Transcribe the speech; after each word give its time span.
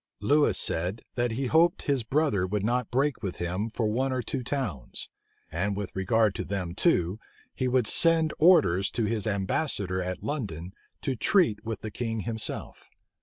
Lewis 0.19 0.57
said, 0.57 1.03
that 1.13 1.33
he 1.33 1.45
hoped 1.45 1.83
his 1.83 2.01
brother 2.03 2.47
would 2.47 2.63
not 2.65 2.89
break 2.89 3.21
with 3.21 3.35
him 3.35 3.69
for 3.71 3.85
one 3.85 4.11
or 4.11 4.23
two 4.23 4.41
towns: 4.41 5.09
and 5.51 5.77
with 5.77 5.95
regard 5.95 6.33
to 6.33 6.43
them 6.43 6.73
too, 6.73 7.19
he 7.53 7.67
would 7.67 7.85
send 7.85 8.33
orders 8.39 8.89
to 8.89 9.05
his 9.05 9.27
ambassador 9.27 10.01
at 10.01 10.23
London 10.23 10.73
to 11.03 11.15
treat 11.15 11.63
with 11.63 11.81
the 11.81 11.91
king 11.91 12.21
himself. 12.21 12.89